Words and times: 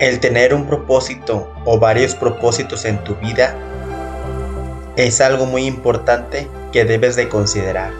El 0.00 0.18
tener 0.18 0.54
un 0.54 0.66
propósito 0.66 1.52
o 1.64 1.78
varios 1.78 2.16
propósitos 2.16 2.84
en 2.84 2.98
tu 3.04 3.14
vida 3.16 3.54
es 4.96 5.20
algo 5.20 5.46
muy 5.46 5.66
importante 5.66 6.48
que 6.72 6.84
debes 6.84 7.14
de 7.14 7.28
considerar, 7.28 7.92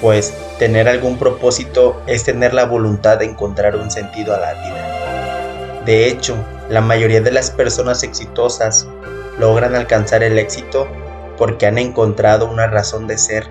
pues 0.00 0.32
tener 0.60 0.88
algún 0.88 1.18
propósito 1.18 2.00
es 2.06 2.22
tener 2.22 2.54
la 2.54 2.64
voluntad 2.64 3.18
de 3.18 3.24
encontrar 3.24 3.74
un 3.74 3.90
sentido 3.90 4.34
a 4.34 4.38
la 4.38 4.52
vida. 4.54 5.82
De 5.84 6.06
hecho, 6.06 6.36
la 6.68 6.80
mayoría 6.80 7.20
de 7.20 7.32
las 7.32 7.50
personas 7.50 8.04
exitosas 8.04 8.86
logran 9.36 9.74
alcanzar 9.74 10.22
el 10.22 10.38
éxito 10.38 10.86
porque 11.36 11.66
han 11.66 11.78
encontrado 11.78 12.48
una 12.48 12.68
razón 12.68 13.08
de 13.08 13.18
ser 13.18 13.48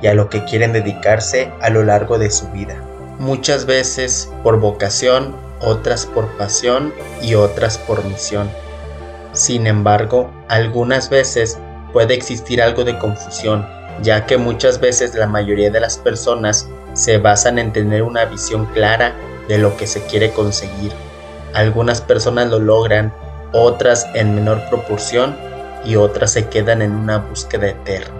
y 0.00 0.06
a 0.06 0.14
lo 0.14 0.30
que 0.30 0.44
quieren 0.44 0.72
dedicarse 0.72 1.52
a 1.60 1.68
lo 1.68 1.82
largo 1.82 2.16
de 2.16 2.30
su 2.30 2.48
vida. 2.48 2.82
Muchas 3.18 3.66
veces 3.66 4.30
por 4.42 4.58
vocación, 4.58 5.43
otras 5.60 6.06
por 6.06 6.26
pasión 6.36 6.92
y 7.22 7.34
otras 7.34 7.78
por 7.78 8.04
misión. 8.04 8.50
Sin 9.32 9.66
embargo, 9.66 10.30
algunas 10.48 11.10
veces 11.10 11.58
puede 11.92 12.14
existir 12.14 12.62
algo 12.62 12.84
de 12.84 12.98
confusión, 12.98 13.66
ya 14.02 14.26
que 14.26 14.36
muchas 14.36 14.80
veces 14.80 15.14
la 15.14 15.26
mayoría 15.26 15.70
de 15.70 15.80
las 15.80 15.98
personas 15.98 16.68
se 16.92 17.18
basan 17.18 17.58
en 17.58 17.72
tener 17.72 18.02
una 18.02 18.24
visión 18.24 18.66
clara 18.66 19.14
de 19.48 19.58
lo 19.58 19.76
que 19.76 19.86
se 19.86 20.02
quiere 20.02 20.32
conseguir. 20.32 20.92
Algunas 21.52 22.00
personas 22.00 22.48
lo 22.48 22.58
logran, 22.58 23.12
otras 23.52 24.06
en 24.14 24.34
menor 24.34 24.60
proporción 24.68 25.36
y 25.84 25.96
otras 25.96 26.32
se 26.32 26.48
quedan 26.48 26.82
en 26.82 26.92
una 26.92 27.18
búsqueda 27.18 27.68
eterna. 27.68 28.14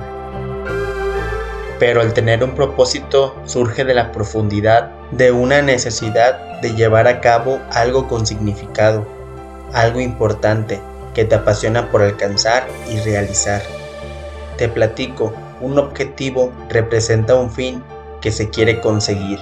Pero 1.79 2.03
el 2.03 2.13
tener 2.13 2.45
un 2.45 2.55
propósito 2.55 3.37
surge 3.45 3.85
de 3.85 3.95
la 3.95 4.13
profundidad 4.13 4.91
de 5.17 5.31
una 5.31 5.63
necesidad 5.63 6.61
de 6.61 6.75
llevar 6.75 7.07
a 7.07 7.21
cabo 7.21 7.61
algo 7.71 8.09
con 8.09 8.27
significado, 8.27 9.07
algo 9.73 10.01
importante 10.01 10.81
que 11.15 11.25
te 11.25 11.37
apasiona 11.37 11.91
por 11.91 12.03
alcanzar 12.03 12.67
y 12.91 12.99
realizar. 12.99 13.63
Te 14.59 14.69
platico, 14.69 15.33
un 15.61 15.79
objetivo 15.79 16.53
representa 16.69 17.37
un 17.37 17.51
fin 17.51 17.83
que 18.21 18.33
se 18.33 18.51
quiere 18.51 18.81
conseguir, 18.81 19.39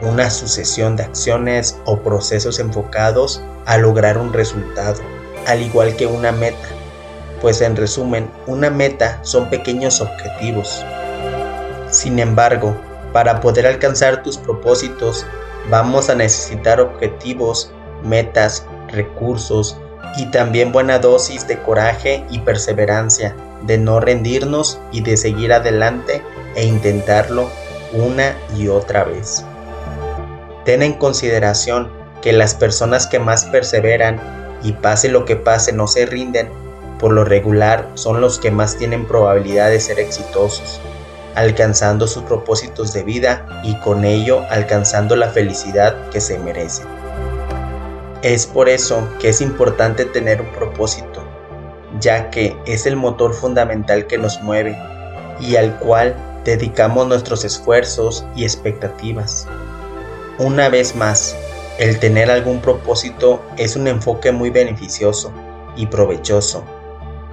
una 0.00 0.30
sucesión 0.30 0.94
de 0.94 1.02
acciones 1.02 1.76
o 1.86 1.98
procesos 1.98 2.60
enfocados 2.60 3.42
a 3.64 3.78
lograr 3.78 4.18
un 4.18 4.32
resultado, 4.32 5.00
al 5.46 5.60
igual 5.62 5.96
que 5.96 6.06
una 6.06 6.30
meta, 6.30 6.68
pues 7.40 7.60
en 7.62 7.74
resumen, 7.74 8.30
una 8.46 8.70
meta 8.70 9.18
son 9.22 9.50
pequeños 9.50 10.00
objetivos. 10.00 10.84
Sin 11.90 12.18
embargo, 12.20 12.76
para 13.16 13.40
poder 13.40 13.66
alcanzar 13.66 14.22
tus 14.22 14.36
propósitos, 14.36 15.24
vamos 15.70 16.10
a 16.10 16.14
necesitar 16.14 16.82
objetivos, 16.82 17.72
metas, 18.02 18.66
recursos 18.88 19.74
y 20.18 20.26
también 20.26 20.70
buena 20.70 20.98
dosis 20.98 21.48
de 21.48 21.56
coraje 21.62 22.26
y 22.28 22.40
perseverancia, 22.40 23.34
de 23.62 23.78
no 23.78 24.00
rendirnos 24.00 24.78
y 24.92 25.00
de 25.00 25.16
seguir 25.16 25.54
adelante 25.54 26.22
e 26.56 26.66
intentarlo 26.66 27.48
una 27.94 28.36
y 28.54 28.68
otra 28.68 29.04
vez. 29.04 29.46
Ten 30.66 30.82
en 30.82 30.92
consideración 30.92 31.90
que 32.20 32.34
las 32.34 32.54
personas 32.54 33.06
que 33.06 33.18
más 33.18 33.46
perseveran 33.46 34.20
y 34.62 34.72
pase 34.72 35.08
lo 35.08 35.24
que 35.24 35.36
pase 35.36 35.72
no 35.72 35.86
se 35.86 36.04
rinden, 36.04 36.50
por 37.00 37.14
lo 37.14 37.24
regular 37.24 37.88
son 37.94 38.20
los 38.20 38.38
que 38.38 38.50
más 38.50 38.76
tienen 38.76 39.06
probabilidad 39.06 39.70
de 39.70 39.80
ser 39.80 40.00
exitosos, 40.00 40.82
alcanzando 41.36 42.08
sus 42.08 42.24
propósitos 42.24 42.92
de 42.92 43.04
vida 43.04 43.46
y 43.62 43.78
con 43.80 44.04
ello 44.04 44.42
alcanzando 44.50 45.14
la 45.14 45.28
felicidad 45.28 46.08
que 46.10 46.20
se 46.20 46.38
merecen. 46.38 46.86
Es 48.22 48.46
por 48.46 48.68
eso 48.68 49.06
que 49.20 49.28
es 49.28 49.40
importante 49.40 50.06
tener 50.06 50.40
un 50.40 50.50
propósito, 50.52 51.22
ya 52.00 52.30
que 52.30 52.56
es 52.66 52.86
el 52.86 52.96
motor 52.96 53.34
fundamental 53.34 54.06
que 54.06 54.18
nos 54.18 54.40
mueve 54.42 54.76
y 55.38 55.56
al 55.56 55.78
cual 55.78 56.16
dedicamos 56.44 57.06
nuestros 57.06 57.44
esfuerzos 57.44 58.24
y 58.34 58.44
expectativas. 58.44 59.46
Una 60.38 60.68
vez 60.68 60.96
más, 60.96 61.36
el 61.78 61.98
tener 61.98 62.30
algún 62.30 62.60
propósito 62.60 63.42
es 63.58 63.76
un 63.76 63.86
enfoque 63.86 64.32
muy 64.32 64.48
beneficioso 64.48 65.30
y 65.76 65.86
provechoso, 65.86 66.64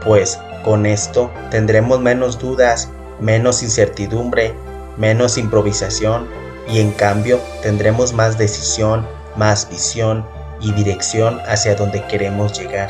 pues 0.03 0.37
con 0.65 0.85
esto 0.85 1.31
tendremos 1.49 2.01
menos 2.01 2.39
dudas, 2.39 2.89
menos 3.19 3.63
incertidumbre, 3.63 4.53
menos 4.97 5.37
improvisación 5.37 6.27
y 6.67 6.79
en 6.79 6.91
cambio 6.91 7.39
tendremos 7.61 8.13
más 8.13 8.37
decisión, 8.37 9.05
más 9.35 9.69
visión 9.69 10.25
y 10.61 10.71
dirección 10.71 11.39
hacia 11.47 11.75
donde 11.75 12.05
queremos 12.07 12.57
llegar. 12.57 12.89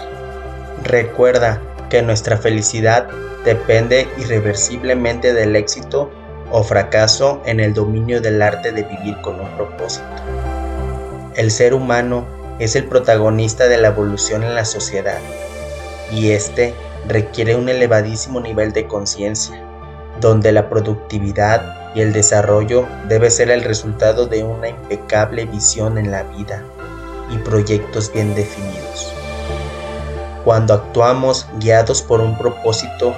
Recuerda 0.84 1.61
que 1.89 2.01
nuestra 2.01 2.38
felicidad 2.38 3.07
depende 3.45 4.07
irreversiblemente 4.17 5.34
del 5.34 5.56
éxito 5.56 6.11
o 6.51 6.63
fracaso 6.63 7.41
en 7.45 7.59
el 7.59 7.73
dominio 7.73 8.22
del 8.22 8.41
arte 8.41 8.72
de 8.72 8.84
vivir 8.84 9.19
con 9.22 9.40
un 9.40 9.50
propósito. 9.55 10.05
El 11.35 11.50
ser 11.50 11.73
humano 11.73 12.25
es 12.59 12.75
el 12.75 12.85
protagonista 12.85 13.67
de 13.67 13.78
la 13.78 13.88
evolución 13.90 14.44
en 14.44 14.53
la 14.53 14.66
sociedad 14.66 15.19
y 16.11 16.31
este 16.31 16.75
requiere 17.07 17.55
un 17.55 17.69
elevadísimo 17.69 18.40
nivel 18.40 18.72
de 18.72 18.88
conciencia, 18.88 19.59
donde 20.23 20.51
la 20.51 20.69
productividad 20.69 21.94
y 21.94 22.01
el 22.01 22.13
desarrollo 22.13 22.88
debe 23.07 23.29
ser 23.29 23.51
el 23.51 23.63
resultado 23.63 24.25
de 24.25 24.44
una 24.44 24.69
impecable 24.69 25.45
visión 25.45 25.97
en 25.97 26.11
la 26.11 26.23
vida 26.23 26.63
y 27.29 27.38
proyectos 27.39 28.11
bien 28.11 28.34
definidos. 28.34 29.13
Cuando 30.45 30.73
actuamos 30.73 31.45
guiados 31.59 32.01
por 32.01 32.22
un 32.22 32.38
propósito 32.38 33.13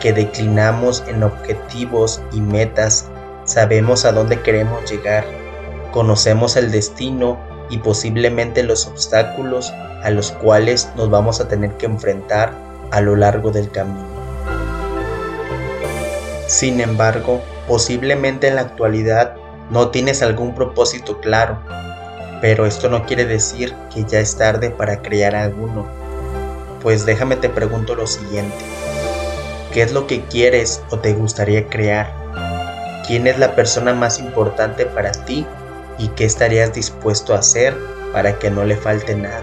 que 0.00 0.12
declinamos 0.12 1.02
en 1.06 1.22
objetivos 1.22 2.20
y 2.32 2.40
metas, 2.40 3.06
sabemos 3.44 4.04
a 4.04 4.12
dónde 4.12 4.42
queremos 4.42 4.90
llegar, 4.90 5.24
conocemos 5.92 6.56
el 6.56 6.70
destino 6.70 7.38
y 7.70 7.78
posiblemente 7.78 8.62
los 8.62 8.86
obstáculos 8.86 9.72
a 10.02 10.10
los 10.10 10.32
cuales 10.32 10.88
nos 10.96 11.08
vamos 11.08 11.40
a 11.40 11.48
tener 11.48 11.72
que 11.72 11.86
enfrentar 11.86 12.52
a 12.90 13.00
lo 13.00 13.16
largo 13.16 13.50
del 13.50 13.70
camino. 13.70 14.17
Sin 16.48 16.80
embargo, 16.80 17.40
posiblemente 17.68 18.48
en 18.48 18.56
la 18.56 18.62
actualidad 18.62 19.36
no 19.70 19.90
tienes 19.90 20.22
algún 20.22 20.56
propósito 20.56 21.20
claro 21.20 21.60
pero 22.40 22.66
esto 22.66 22.88
no 22.88 23.04
quiere 23.04 23.24
decir 23.24 23.74
que 23.92 24.04
ya 24.04 24.20
es 24.20 24.36
tarde 24.36 24.70
para 24.70 25.02
crear 25.02 25.34
alguno. 25.34 25.86
Pues 26.82 27.04
déjame 27.04 27.36
te 27.36 27.48
pregunto 27.48 27.94
lo 27.94 28.06
siguiente. 28.06 28.56
¿Qué 29.72 29.82
es 29.82 29.92
lo 29.92 30.06
que 30.06 30.22
quieres 30.24 30.82
o 30.90 30.98
te 30.98 31.12
gustaría 31.14 31.66
crear? 31.68 32.12
¿Quién 33.06 33.26
es 33.26 33.38
la 33.38 33.54
persona 33.54 33.92
más 33.94 34.18
importante 34.18 34.86
para 34.86 35.12
ti 35.12 35.46
y 35.98 36.08
qué 36.08 36.24
estarías 36.24 36.72
dispuesto 36.72 37.34
a 37.34 37.38
hacer 37.38 37.76
para 38.12 38.38
que 38.38 38.50
no 38.50 38.64
le 38.64 38.76
falte 38.76 39.14
nada? 39.14 39.42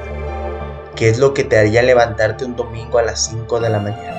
¿Qué 0.96 1.10
es 1.10 1.20
lo 1.20 1.34
que 1.34 1.44
te 1.44 1.58
haría 1.60 1.82
levantarte 1.82 2.46
un 2.46 2.56
domingo 2.56 2.98
a 2.98 3.04
las 3.04 3.26
5 3.26 3.60
de 3.60 3.70
la 3.70 3.80
mañana? 3.80 4.16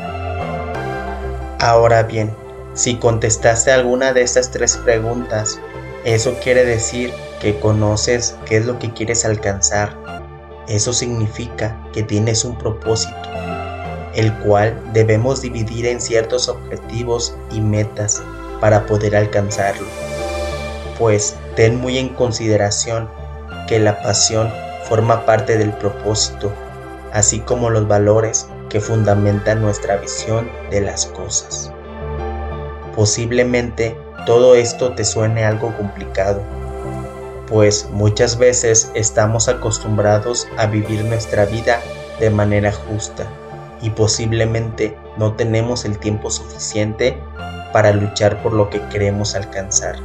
Ahora 1.58 2.02
bien, 2.02 2.34
si 2.76 2.96
contestaste 2.96 3.72
alguna 3.72 4.12
de 4.12 4.20
estas 4.20 4.50
tres 4.50 4.76
preguntas, 4.76 5.58
eso 6.04 6.36
quiere 6.42 6.62
decir 6.66 7.10
que 7.40 7.58
conoces 7.58 8.36
qué 8.44 8.58
es 8.58 8.66
lo 8.66 8.78
que 8.78 8.92
quieres 8.92 9.24
alcanzar. 9.24 9.96
Eso 10.68 10.92
significa 10.92 11.82
que 11.94 12.02
tienes 12.02 12.44
un 12.44 12.58
propósito, 12.58 13.16
el 14.14 14.30
cual 14.40 14.78
debemos 14.92 15.40
dividir 15.40 15.86
en 15.86 16.02
ciertos 16.02 16.50
objetivos 16.50 17.34
y 17.50 17.62
metas 17.62 18.22
para 18.60 18.84
poder 18.84 19.16
alcanzarlo. 19.16 19.86
Pues 20.98 21.34
ten 21.54 21.80
muy 21.80 21.96
en 21.96 22.10
consideración 22.10 23.08
que 23.68 23.78
la 23.78 24.02
pasión 24.02 24.52
forma 24.86 25.24
parte 25.24 25.56
del 25.56 25.72
propósito, 25.72 26.52
así 27.14 27.40
como 27.40 27.70
los 27.70 27.88
valores 27.88 28.48
que 28.68 28.80
fundamentan 28.80 29.62
nuestra 29.62 29.96
visión 29.96 30.50
de 30.70 30.82
las 30.82 31.06
cosas. 31.06 31.72
Posiblemente 32.96 33.96
todo 34.24 34.56
esto 34.56 34.94
te 34.94 35.04
suene 35.04 35.44
algo 35.44 35.76
complicado, 35.76 36.40
pues 37.46 37.88
muchas 37.92 38.38
veces 38.38 38.90
estamos 38.94 39.48
acostumbrados 39.48 40.48
a 40.56 40.66
vivir 40.66 41.04
nuestra 41.04 41.44
vida 41.44 41.80
de 42.18 42.30
manera 42.30 42.72
justa 42.72 43.26
y 43.82 43.90
posiblemente 43.90 44.96
no 45.18 45.34
tenemos 45.34 45.84
el 45.84 45.98
tiempo 45.98 46.30
suficiente 46.30 47.18
para 47.72 47.92
luchar 47.92 48.42
por 48.42 48.54
lo 48.54 48.70
que 48.70 48.80
queremos 48.88 49.34
alcanzar. 49.34 49.96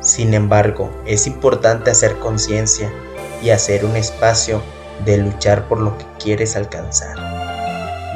Sin 0.00 0.32
embargo, 0.32 0.90
es 1.04 1.26
importante 1.26 1.90
hacer 1.90 2.18
conciencia 2.18 2.90
y 3.42 3.50
hacer 3.50 3.84
un 3.84 3.96
espacio 3.96 4.62
de 5.04 5.18
luchar 5.18 5.68
por 5.68 5.78
lo 5.80 5.96
que 5.98 6.06
quieres 6.18 6.56
alcanzar, 6.56 7.16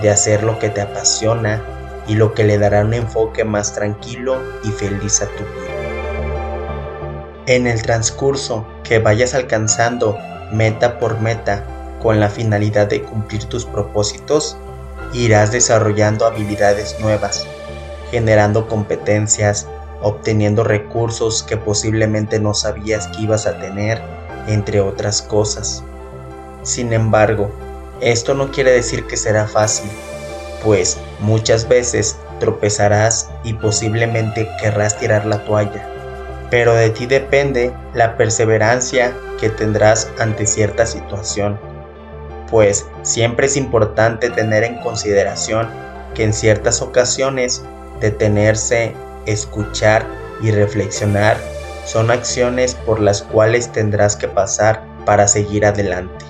de 0.01 0.11
hacer 0.11 0.43
lo 0.43 0.59
que 0.59 0.71
te 0.71 0.81
apasiona 0.81 1.63
y 2.07 2.15
lo 2.15 2.35
que 2.35 2.45
le 2.45 2.59
dará 2.59 2.81
un 2.83 2.95
enfoque 2.95 3.45
más 3.45 3.75
tranquilo 3.75 4.41
y 4.65 4.69
feliz 4.69 5.23
a 5.23 5.27
tu 5.27 5.45
vida. 5.45 5.83
En 7.47 7.67
el 7.67 7.83
transcurso 7.83 8.67
que 8.85 8.99
vayas 8.99 9.35
alcanzando 9.35 10.19
meta 10.53 10.99
por 10.99 11.21
meta, 11.21 11.65
con 12.01 12.19
la 12.19 12.29
finalidad 12.29 12.89
de 12.89 13.03
cumplir 13.03 13.45
tus 13.45 13.65
propósitos, 13.65 14.57
irás 15.13 15.53
desarrollando 15.53 16.27
habilidades 16.27 16.99
nuevas, 17.01 17.47
generando 18.11 18.69
competencias, 18.69 19.69
obteniendo 20.03 20.65
recursos 20.65 21.43
que 21.43 21.57
posiblemente 21.57 22.41
no 22.41 22.55
sabías 22.55 23.07
que 23.09 23.23
ibas 23.23 23.47
a 23.47 23.59
tener, 23.59 24.03
entre 24.49 24.81
otras 24.81 25.23
cosas. 25.23 25.85
Sin 26.63 26.93
embargo, 26.93 27.51
esto 28.01 28.35
no 28.35 28.51
quiere 28.51 28.73
decir 28.73 29.07
que 29.07 29.17
será 29.17 29.47
fácil, 29.47 29.89
pues 30.65 30.99
muchas 31.23 31.69
veces 31.69 32.17
tropezarás 32.41 33.31
y 33.45 33.55
posiblemente 33.55 34.49
querrás 34.61 34.99
tirar 34.99 35.25
la 35.25 35.45
toalla, 35.45 35.89
pero 36.51 36.75
de 36.75 36.91
ti 36.91 37.07
depende 37.07 37.73
la 37.95 38.17
perseverancia 38.17 39.15
que 39.41 39.49
tendrás 39.49 40.11
ante 40.19 40.47
cierta 40.47 40.85
situación, 40.85 41.59
pues 42.51 42.87
siempre 43.03 43.47
es 43.47 43.57
importante 43.57 44.29
tener 44.31 44.65
en 44.65 44.79
consideración 44.81 45.69
que 46.15 46.25
en 46.25 46.33
ciertas 46.33 46.83
ocasiones 46.83 47.63
detenerse, 48.01 48.95
escuchar 49.25 50.05
y 50.43 50.51
reflexionar 50.51 51.37
son 51.87 52.11
acciones 52.11 52.75
por 52.75 53.01
las 53.01 53.23
cuales 53.23 53.71
tendrás 53.73 54.17
que 54.17 54.29
pasar 54.29 54.83
para 55.07 55.27
seguir 55.27 55.65
adelante. 55.65 56.25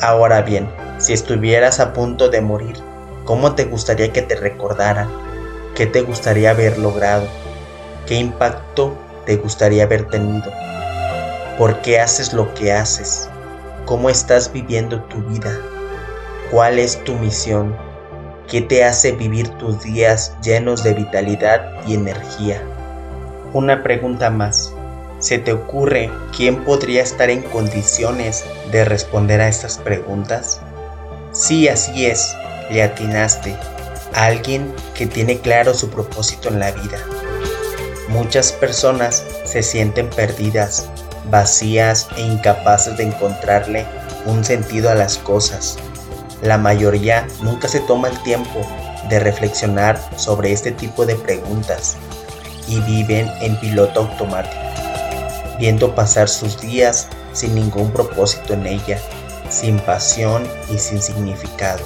Ahora 0.00 0.42
bien, 0.42 0.68
si 0.98 1.12
estuvieras 1.12 1.80
a 1.80 1.92
punto 1.92 2.28
de 2.28 2.40
morir, 2.40 2.87
¿cómo 3.28 3.54
te 3.54 3.66
gustaría 3.66 4.10
que 4.10 4.22
te 4.22 4.36
recordaran? 4.36 5.06
¿Qué 5.74 5.84
te 5.84 6.00
gustaría 6.00 6.52
haber 6.52 6.78
logrado? 6.78 7.26
¿Qué 8.06 8.14
impacto 8.14 8.96
te 9.26 9.36
gustaría 9.36 9.82
haber 9.82 10.08
tenido? 10.08 10.50
¿Por 11.58 11.82
qué 11.82 12.00
haces 12.00 12.32
lo 12.32 12.54
que 12.54 12.72
haces? 12.72 13.28
¿Cómo 13.84 14.08
estás 14.08 14.50
viviendo 14.50 15.02
tu 15.02 15.18
vida? 15.24 15.54
¿Cuál 16.50 16.78
es 16.78 17.04
tu 17.04 17.16
misión? 17.16 17.76
¿Qué 18.48 18.62
te 18.62 18.82
hace 18.82 19.12
vivir 19.12 19.50
tus 19.58 19.82
días 19.82 20.34
llenos 20.42 20.82
de 20.82 20.94
vitalidad 20.94 21.86
y 21.86 21.92
energía? 21.92 22.62
Una 23.52 23.82
pregunta 23.82 24.30
más. 24.30 24.72
¿Se 25.18 25.38
te 25.38 25.52
ocurre 25.52 26.10
quién 26.34 26.64
podría 26.64 27.02
estar 27.02 27.28
en 27.28 27.42
condiciones 27.42 28.42
de 28.72 28.86
responder 28.86 29.42
a 29.42 29.48
estas 29.48 29.76
preguntas? 29.76 30.62
Sí, 31.32 31.68
así 31.68 32.06
es, 32.06 32.34
le 32.70 32.82
atinaste. 32.82 33.56
Alguien 34.14 34.74
que 34.94 35.06
tiene 35.06 35.38
claro 35.38 35.74
su 35.74 35.90
propósito 35.90 36.48
en 36.48 36.58
la 36.58 36.70
vida. 36.72 36.98
Muchas 38.08 38.52
personas 38.52 39.24
se 39.44 39.62
sienten 39.62 40.08
perdidas, 40.10 40.88
vacías 41.30 42.08
e 42.16 42.22
incapaces 42.22 42.96
de 42.96 43.04
encontrarle 43.04 43.86
un 44.24 44.44
sentido 44.44 44.90
a 44.90 44.94
las 44.94 45.18
cosas. 45.18 45.76
La 46.42 46.56
mayoría 46.56 47.26
nunca 47.42 47.68
se 47.68 47.80
toma 47.80 48.08
el 48.08 48.22
tiempo 48.22 48.66
de 49.08 49.20
reflexionar 49.20 50.00
sobre 50.16 50.52
este 50.52 50.72
tipo 50.72 51.04
de 51.04 51.16
preguntas 51.16 51.96
y 52.66 52.80
viven 52.80 53.30
en 53.40 53.58
piloto 53.60 54.00
automático 54.00 54.68
viendo 55.58 55.94
pasar 55.94 56.28
sus 56.28 56.60
días 56.60 57.08
sin 57.32 57.54
ningún 57.54 57.92
propósito 57.92 58.54
en 58.54 58.66
ella, 58.66 58.98
sin 59.50 59.78
pasión 59.80 60.46
y 60.72 60.78
sin 60.78 61.02
significado. 61.02 61.84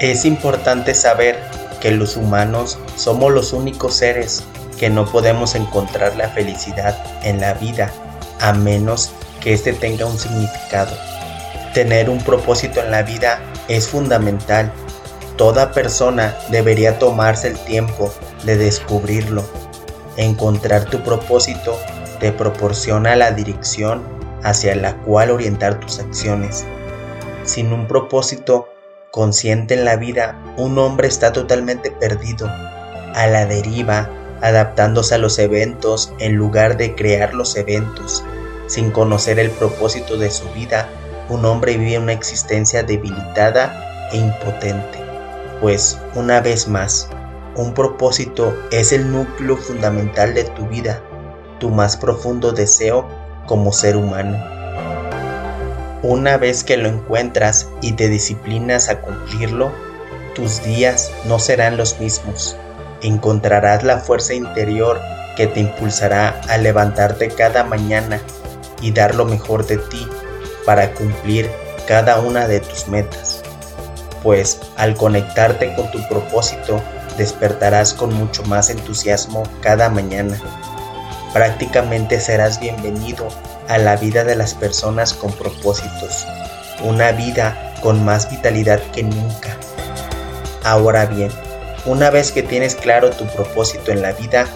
Es 0.00 0.24
importante 0.24 0.94
saber 0.94 1.38
que 1.80 1.90
los 1.90 2.16
humanos 2.16 2.78
somos 2.96 3.32
los 3.32 3.52
únicos 3.52 3.94
seres 3.94 4.44
que 4.78 4.90
no 4.90 5.06
podemos 5.06 5.54
encontrar 5.54 6.16
la 6.16 6.28
felicidad 6.28 6.96
en 7.24 7.40
la 7.40 7.54
vida 7.54 7.92
a 8.40 8.52
menos 8.52 9.10
que 9.40 9.52
éste 9.52 9.72
tenga 9.72 10.06
un 10.06 10.18
significado. 10.18 10.96
Tener 11.74 12.10
un 12.10 12.18
propósito 12.18 12.80
en 12.80 12.90
la 12.90 13.02
vida 13.02 13.40
es 13.68 13.88
fundamental. 13.88 14.72
Toda 15.36 15.72
persona 15.72 16.36
debería 16.50 16.98
tomarse 16.98 17.48
el 17.48 17.58
tiempo 17.58 18.12
de 18.44 18.56
descubrirlo 18.56 19.44
Encontrar 20.18 20.86
tu 20.86 21.00
propósito 21.04 21.78
te 22.18 22.32
proporciona 22.32 23.14
la 23.14 23.30
dirección 23.30 24.02
hacia 24.42 24.74
la 24.74 24.96
cual 25.02 25.30
orientar 25.30 25.78
tus 25.78 26.00
acciones. 26.00 26.66
Sin 27.44 27.72
un 27.72 27.86
propósito 27.86 28.68
consciente 29.18 29.74
en 29.74 29.84
la 29.84 29.96
vida, 29.96 30.40
un 30.56 30.78
hombre 30.78 31.08
está 31.08 31.32
totalmente 31.32 31.90
perdido, 31.90 32.46
a 32.46 33.26
la 33.26 33.46
deriva, 33.46 34.08
adaptándose 34.40 35.16
a 35.16 35.18
los 35.18 35.40
eventos 35.40 36.12
en 36.20 36.36
lugar 36.36 36.76
de 36.76 36.94
crear 36.94 37.34
los 37.34 37.56
eventos. 37.56 38.22
Sin 38.68 38.92
conocer 38.92 39.40
el 39.40 39.50
propósito 39.50 40.18
de 40.18 40.30
su 40.30 40.48
vida, 40.50 40.88
un 41.28 41.44
hombre 41.46 41.76
vive 41.76 41.98
una 41.98 42.12
existencia 42.12 42.84
debilitada 42.84 44.08
e 44.12 44.18
impotente. 44.18 45.00
Pues, 45.60 45.98
una 46.14 46.40
vez 46.40 46.68
más, 46.68 47.08
un 47.56 47.74
propósito 47.74 48.56
es 48.70 48.92
el 48.92 49.10
núcleo 49.10 49.56
fundamental 49.56 50.32
de 50.32 50.44
tu 50.44 50.64
vida, 50.68 51.02
tu 51.58 51.70
más 51.70 51.96
profundo 51.96 52.52
deseo 52.52 53.04
como 53.48 53.72
ser 53.72 53.96
humano. 53.96 54.57
Una 56.02 56.36
vez 56.36 56.62
que 56.62 56.76
lo 56.76 56.88
encuentras 56.88 57.68
y 57.82 57.92
te 57.92 58.08
disciplinas 58.08 58.88
a 58.88 59.00
cumplirlo, 59.00 59.72
tus 60.36 60.62
días 60.62 61.10
no 61.24 61.40
serán 61.40 61.76
los 61.76 61.98
mismos. 61.98 62.56
Encontrarás 63.02 63.82
la 63.82 63.98
fuerza 63.98 64.34
interior 64.34 65.00
que 65.36 65.48
te 65.48 65.58
impulsará 65.58 66.40
a 66.48 66.56
levantarte 66.56 67.30
cada 67.30 67.64
mañana 67.64 68.20
y 68.80 68.92
dar 68.92 69.16
lo 69.16 69.24
mejor 69.24 69.66
de 69.66 69.78
ti 69.78 70.06
para 70.64 70.92
cumplir 70.94 71.50
cada 71.88 72.20
una 72.20 72.46
de 72.46 72.60
tus 72.60 72.86
metas. 72.86 73.42
Pues 74.22 74.60
al 74.76 74.94
conectarte 74.94 75.74
con 75.74 75.90
tu 75.90 76.06
propósito, 76.08 76.80
despertarás 77.16 77.92
con 77.92 78.14
mucho 78.14 78.44
más 78.44 78.70
entusiasmo 78.70 79.42
cada 79.60 79.88
mañana. 79.88 80.38
Prácticamente 81.32 82.20
serás 82.20 82.58
bienvenido 82.58 83.28
a 83.68 83.76
la 83.78 83.96
vida 83.96 84.24
de 84.24 84.34
las 84.34 84.54
personas 84.54 85.12
con 85.12 85.30
propósitos, 85.32 86.26
una 86.82 87.12
vida 87.12 87.74
con 87.82 88.04
más 88.04 88.30
vitalidad 88.30 88.80
que 88.92 89.02
nunca. 89.02 89.56
Ahora 90.64 91.04
bien, 91.06 91.30
una 91.84 92.10
vez 92.10 92.32
que 92.32 92.42
tienes 92.42 92.74
claro 92.74 93.10
tu 93.10 93.26
propósito 93.26 93.92
en 93.92 94.02
la 94.02 94.12
vida, 94.12 94.46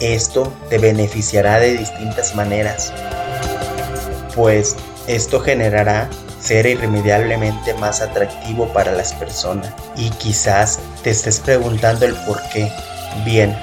esto 0.00 0.52
te 0.68 0.78
beneficiará 0.78 1.58
de 1.60 1.76
distintas 1.76 2.34
maneras, 2.34 2.92
pues 4.34 4.76
esto 5.06 5.40
generará 5.40 6.08
ser 6.40 6.66
irremediablemente 6.66 7.74
más 7.74 8.00
atractivo 8.00 8.68
para 8.72 8.92
las 8.92 9.12
personas. 9.14 9.72
Y 9.96 10.10
quizás 10.10 10.78
te 11.02 11.10
estés 11.10 11.40
preguntando 11.40 12.06
el 12.06 12.14
por 12.14 12.40
qué. 12.50 12.70
Bien, 13.24 13.58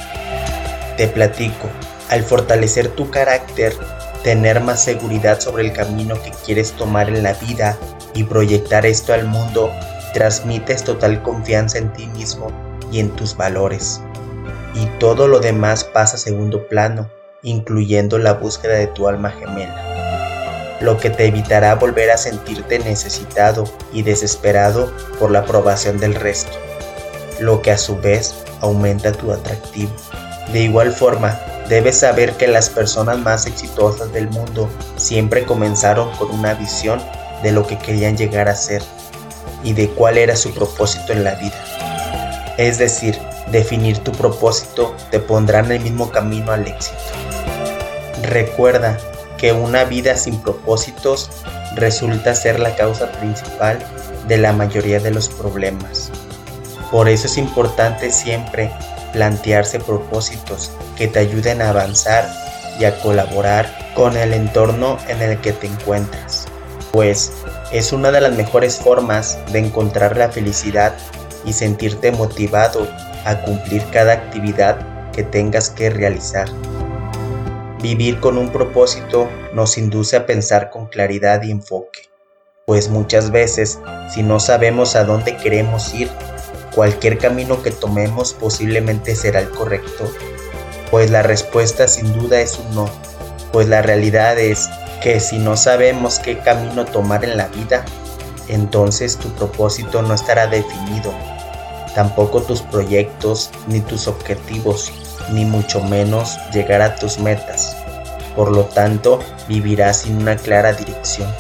te 0.98 1.07
platico. 1.07 1.69
Al 2.15 2.24
fortalecer 2.24 2.88
tu 2.88 3.10
carácter, 3.10 3.75
tener 4.24 4.62
más 4.62 4.81
seguridad 4.81 5.41
sobre 5.41 5.65
el 5.65 5.74
camino 5.74 6.15
que 6.24 6.31
quieres 6.45 6.72
tomar 6.72 7.10
en 7.10 7.24
la 7.24 7.34
vida 7.34 7.77
y 8.13 8.24
proyectar 8.24 8.86
esto 8.86 9.12
al 9.12 9.25
mundo, 9.25 9.69
transmites 10.13 10.86
total 10.86 11.22
confianza 11.24 11.77
en 11.77 11.91
ti 11.91 12.07
mismo 12.07 12.48
y 12.89 13.01
en 13.01 13.10
tus 13.17 13.36
valores. 13.36 14.00
Y 14.75 14.86
todo 14.98 15.27
lo 15.27 15.41
demás 15.41 15.84
pasa 15.84 16.15
a 16.15 16.19
segundo 16.19 16.69
plano, 16.69 17.12
incluyendo 17.43 18.17
la 18.17 18.31
búsqueda 18.31 18.75
de 18.75 18.88
tu 18.88 19.10
alma 19.10 19.31
gemela 19.31 19.91
lo 20.79 20.98
que 20.98 21.10
te 21.10 21.25
evitará 21.25 21.75
volver 21.75 22.12
a 22.12 22.17
sentirte 22.17 22.79
necesitado 22.79 23.65
y 23.91 24.03
desesperado 24.03 24.89
por 25.19 25.31
la 25.31 25.39
aprobación 25.39 26.00
del 26.00 26.15
resto, 26.15 26.51
lo 27.39 27.62
que 27.62 27.72
a 27.72 27.77
su 27.77 27.98
vez 27.98 28.36
aumenta 28.62 29.12
tu 29.12 29.31
atractivo. 29.31 29.91
De 30.51 30.60
igual 30.60 30.91
forma, 30.91 31.39
debes 31.69 32.00
saber 32.00 32.34
que 32.34 32.48
las 32.48 32.69
personas 32.69 33.19
más 33.19 33.45
exitosas 33.48 34.12
del 34.13 34.29
mundo 34.29 34.69
siempre 34.98 35.45
comenzaron 35.45 36.12
con 36.17 36.31
una 36.31 36.53
visión 36.53 37.01
de 37.43 37.51
lo 37.51 37.65
que 37.65 37.77
querían 37.77 38.17
llegar 38.17 38.48
a 38.50 38.55
ser 38.55 38.84
y 39.63 39.74
de 39.74 39.89
cuál 39.89 40.17
era 40.17 40.36
su 40.36 40.53
propósito 40.53 41.13
en 41.13 41.24
la 41.24 41.36
vida. 41.36 42.55
Es 42.57 42.77
decir, 42.77 43.19
definir 43.51 43.98
tu 44.00 44.12
propósito 44.12 44.95
te 45.12 45.19
pondrá 45.19 45.60
en 45.60 45.72
el 45.72 45.79
mismo 45.81 46.12
camino 46.12 46.51
al 46.51 46.67
éxito. 46.67 46.98
Recuerda 48.24 48.98
que 49.38 49.51
una 49.51 49.84
vida 49.84 50.15
sin 50.15 50.39
propósitos 50.41 51.29
resulta 51.75 52.34
ser 52.34 52.60
la 52.60 52.75
causa 52.75 53.12
principal 53.12 53.79
de 54.27 54.38
la 54.38 54.53
mayoría 54.53 55.00
de 55.00 55.12
los 55.12 55.29
problemas. 55.29 56.12
Por 56.91 57.10
eso 57.10 57.27
es 57.27 57.38
importante 57.38 58.12
siempre 58.12 58.72
plantearse 59.15 59.79
propósitos 59.79 60.74
que 60.98 61.07
te 61.07 61.19
ayuden 61.19 61.62
a 61.62 61.69
avanzar 61.69 62.29
y 62.77 62.84
a 62.84 63.00
colaborar 63.00 63.93
con 63.95 64.17
el 64.17 64.34
entorno 64.34 64.98
en 65.07 65.22
el 65.22 65.39
que 65.39 65.53
te 65.53 65.67
encuentras, 65.67 66.48
pues 66.91 67.31
es 67.72 67.93
una 67.93 68.12
de 68.12 68.19
las 68.19 68.36
mejores 68.36 68.77
formas 68.77 69.39
de 69.53 69.60
encontrar 69.60 70.17
la 70.17 70.29
felicidad 70.29 70.93
y 71.45 71.53
sentirte 71.53 72.12
motivado 72.12 72.86
a 73.24 73.39
cumplir 73.41 73.86
cada 73.93 74.12
actividad 74.12 75.12
que 75.13 75.24
tengas 75.24 75.69
que 75.69 75.89
realizar. 75.89 76.50
Vivir 77.81 78.19
con 78.19 78.38
un 78.38 78.50
propósito 78.50 79.29
nos 79.53 79.77
induce 79.77 80.17
a 80.17 80.25
pensar 80.25 80.72
con 80.72 80.88
claridad 80.88 81.41
y 81.43 81.51
enfoque, 81.51 82.10
pues 82.65 82.89
muchas 82.89 83.31
veces 83.31 83.79
si 84.13 84.24
no 84.24 84.41
sabemos 84.41 84.98
a 84.98 85.05
dónde 85.05 85.38
queremos 85.38 85.93
ir, 85.93 86.10
cualquier 86.75 87.17
camino 87.17 87.63
que 87.63 87.72
tomemos 87.72 88.34
posiblemente 88.34 89.15
será 89.15 89.39
el 89.39 89.50
correcto, 89.50 90.12
pues 90.91 91.10
la 91.10 91.24
respuesta 91.24 91.88
sin 91.88 92.13
duda 92.13 92.41
es 92.41 92.60
un 92.60 92.75
no, 92.75 92.89
pues 93.51 93.67
la 93.67 93.82
realidad 93.82 94.38
es 94.38 94.70
que 95.01 95.20
si 95.20 95.39
no 95.39 95.55
sabemos 95.55 96.20
qué 96.20 96.39
camino 96.39 96.86
tomar 96.86 97.24
en 97.24 97.38
la 97.38 97.48
vida, 97.48 97.86
entonces 98.50 99.17
tu 99.17 99.29
propósito 99.29 100.01
no 100.01 100.13
estará 100.13 100.48
definido, 100.48 101.13
tampoco 101.96 102.41
tus 102.41 102.62
proyectos 102.62 103.50
ni 103.67 103.79
tus 103.79 104.08
objetivos, 104.08 104.91
ni 105.32 105.46
mucho 105.46 105.82
menos 105.82 106.38
llegar 106.53 106.82
a 106.82 106.96
tus 106.96 107.17
metas. 107.20 107.75
Por 108.36 108.51
lo 108.51 108.65
tanto, 108.65 109.20
vivirás 109.48 110.01
sin 110.01 110.17
una 110.17 110.36
clara 110.36 110.74
dirección. 110.74 111.34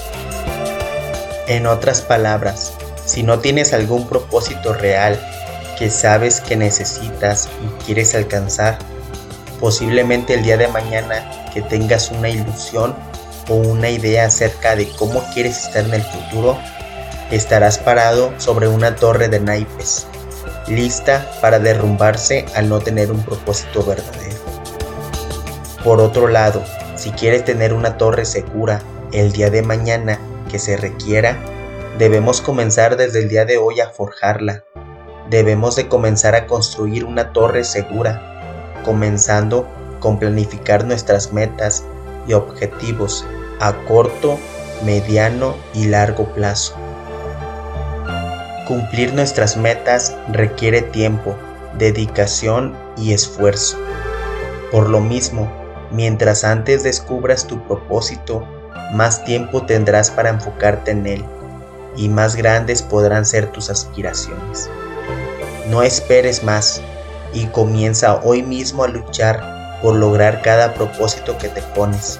En 1.47 1.67
otras 1.67 2.01
palabras, 2.01 2.73
si 3.05 3.23
no 3.23 3.39
tienes 3.39 3.73
algún 3.73 4.07
propósito 4.07 4.73
real 4.73 5.19
que 5.77 5.89
sabes 5.89 6.41
que 6.41 6.55
necesitas 6.55 7.49
y 7.63 7.83
quieres 7.83 8.15
alcanzar, 8.15 8.79
posiblemente 9.59 10.33
el 10.33 10.43
día 10.43 10.57
de 10.57 10.67
mañana 10.67 11.29
que 11.53 11.61
tengas 11.61 12.11
una 12.11 12.29
ilusión 12.29 12.95
o 13.49 13.55
una 13.55 13.89
idea 13.89 14.25
acerca 14.25 14.75
de 14.75 14.89
cómo 14.89 15.23
quieres 15.33 15.65
estar 15.65 15.85
en 15.85 15.93
el 15.93 16.03
futuro, 16.03 16.57
estarás 17.31 17.77
parado 17.77 18.33
sobre 18.37 18.67
una 18.67 18.95
torre 18.95 19.29
de 19.29 19.39
naipes, 19.39 20.07
lista 20.67 21.29
para 21.41 21.59
derrumbarse 21.59 22.45
al 22.55 22.69
no 22.69 22.79
tener 22.79 23.11
un 23.11 23.23
propósito 23.23 23.83
verdadero. 23.83 24.35
Por 25.83 26.01
otro 26.01 26.27
lado, 26.27 26.63
si 26.95 27.11
quieres 27.11 27.45
tener 27.45 27.73
una 27.73 27.97
torre 27.97 28.25
segura 28.25 28.81
el 29.11 29.31
día 29.31 29.49
de 29.51 29.61
mañana 29.61 30.19
que 30.49 30.57
se 30.57 30.77
requiera, 30.77 31.37
debemos 31.97 32.41
comenzar 32.41 32.97
desde 32.97 33.19
el 33.19 33.29
día 33.29 33.45
de 33.45 33.57
hoy 33.57 33.79
a 33.79 33.89
forjarla. 33.89 34.63
Debemos 35.29 35.75
de 35.75 35.87
comenzar 35.87 36.35
a 36.35 36.45
construir 36.45 37.05
una 37.05 37.31
torre 37.31 37.63
segura, 37.63 38.81
comenzando 38.83 39.67
con 39.99 40.19
planificar 40.19 40.85
nuestras 40.85 41.31
metas 41.31 41.83
y 42.27 42.33
objetivos 42.33 43.25
a 43.59 43.73
corto, 43.87 44.37
mediano 44.83 45.55
y 45.73 45.85
largo 45.85 46.25
plazo. 46.33 46.75
Cumplir 48.67 49.13
nuestras 49.13 49.57
metas 49.57 50.15
requiere 50.31 50.81
tiempo, 50.81 51.35
dedicación 51.77 52.75
y 52.97 53.13
esfuerzo. 53.13 53.77
Por 54.71 54.89
lo 54.89 54.99
mismo, 54.99 55.51
mientras 55.91 56.43
antes 56.43 56.83
descubras 56.83 57.47
tu 57.47 57.65
propósito, 57.67 58.45
más 58.93 59.23
tiempo 59.23 59.65
tendrás 59.65 60.11
para 60.11 60.29
enfocarte 60.29 60.91
en 60.91 61.07
él 61.07 61.25
y 61.95 62.09
más 62.09 62.35
grandes 62.35 62.81
podrán 62.81 63.25
ser 63.25 63.51
tus 63.51 63.69
aspiraciones. 63.69 64.69
No 65.69 65.81
esperes 65.81 66.43
más 66.43 66.81
y 67.33 67.45
comienza 67.47 68.21
hoy 68.23 68.43
mismo 68.43 68.83
a 68.83 68.87
luchar 68.87 69.79
por 69.81 69.95
lograr 69.95 70.41
cada 70.41 70.73
propósito 70.73 71.37
que 71.37 71.49
te 71.49 71.61
pones. 71.61 72.19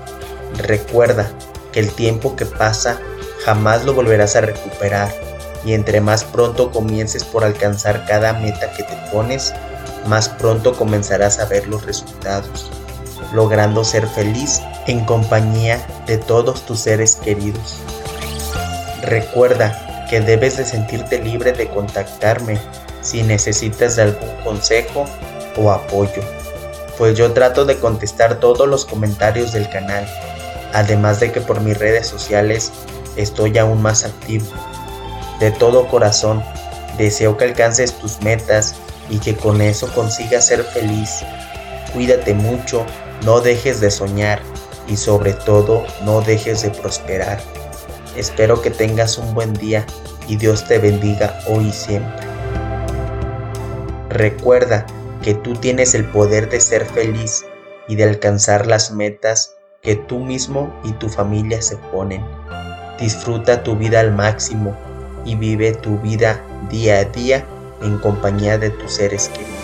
Recuerda 0.58 1.30
que 1.72 1.80
el 1.80 1.92
tiempo 1.92 2.36
que 2.36 2.46
pasa 2.46 3.00
jamás 3.46 3.86
lo 3.86 3.94
volverás 3.94 4.36
a 4.36 4.42
recuperar 4.42 5.14
y 5.66 5.74
entre 5.74 6.00
más 6.00 6.24
pronto 6.24 6.72
comiences 6.72 7.24
por 7.24 7.44
alcanzar 7.44 8.06
cada 8.06 8.34
meta 8.34 8.72
que 8.72 8.84
te 8.84 8.96
pones, 9.12 9.54
más 10.08 10.30
pronto 10.30 10.76
comenzarás 10.76 11.40
a 11.40 11.46
ver 11.46 11.68
los 11.68 11.86
resultados, 11.86 12.72
logrando 13.34 13.84
ser 13.84 14.08
feliz 14.08 14.62
en 14.86 15.04
compañía 15.06 15.86
de 16.06 16.18
todos 16.18 16.66
tus 16.66 16.80
seres 16.82 17.16
queridos. 17.16 17.80
Recuerda 19.06 20.08
que 20.10 20.20
debes 20.20 20.58
de 20.58 20.66
sentirte 20.66 21.20
libre 21.20 21.52
de 21.52 21.68
contactarme 21.68 22.60
si 23.02 23.22
necesitas 23.22 23.96
de 23.96 24.04
algún 24.04 24.32
consejo 24.44 25.06
o 25.58 25.70
apoyo, 25.72 26.24
pues 26.98 27.16
yo 27.16 27.32
trato 27.32 27.66
de 27.66 27.78
contestar 27.78 28.40
todos 28.40 28.68
los 28.68 28.84
comentarios 28.84 29.54
del 29.54 29.70
canal, 29.70 30.08
además 30.74 31.20
de 31.20 31.32
que 31.32 31.40
por 31.40 31.62
mis 31.62 31.78
redes 31.78 32.08
sociales 32.08 32.72
estoy 33.16 33.56
aún 33.60 33.80
más 33.80 34.06
activo. 34.06 34.48
De 35.40 35.52
todo 35.52 35.88
corazón, 35.88 36.44
deseo 36.98 37.38
que 37.38 37.46
alcances 37.46 37.94
tus 37.94 38.22
metas 38.22 38.74
y 39.08 39.20
que 39.20 39.36
con 39.36 39.62
eso 39.62 39.88
consigas 39.94 40.48
ser 40.48 40.64
feliz. 40.64 41.24
Cuídate 41.94 42.34
mucho, 42.34 42.84
no 43.24 43.40
dejes 43.40 43.82
de 43.82 43.92
soñar 43.92 44.40
y 44.88 44.98
sobre 44.98 45.34
todo 45.34 45.86
no 46.04 46.22
dejes 46.22 46.64
de 46.64 46.72
prosperar. 46.72 47.55
Espero 48.16 48.62
que 48.62 48.72
tengas 48.72 49.18
un 49.18 49.34
buen 49.34 49.54
día 49.54 49.86
y 50.28 50.38
Dios 50.38 50.66
te 50.68 50.80
bendiga 50.80 51.38
hoy 51.48 51.68
y 51.68 51.72
siempre. 51.74 52.26
Recuerda 54.10 54.86
que 55.22 55.34
tú 55.34 55.54
tienes 55.54 55.94
el 55.96 56.06
poder 56.06 56.50
de 56.50 56.62
ser 56.62 56.86
feliz 56.86 57.46
y 57.88 57.96
de 57.96 58.06
alcanzar 58.06 58.68
las 58.68 58.92
metas 58.92 59.56
que 59.82 59.96
tú 59.96 60.20
mismo 60.20 60.74
y 60.84 60.94
tu 60.94 61.10
familia 61.10 61.62
se 61.62 61.76
ponen. 61.78 62.24
Disfruta 63.00 63.64
tu 63.64 63.76
vida 63.76 64.00
al 64.00 64.14
máximo 64.14 64.76
y 65.26 65.36
vive 65.36 65.74
tu 65.74 66.00
vida 66.00 66.42
día 66.70 67.00
a 67.00 67.04
día 67.04 67.46
en 67.82 67.98
compañía 67.98 68.58
de 68.58 68.70
tus 68.70 68.94
seres 68.94 69.30
queridos. 69.30 69.55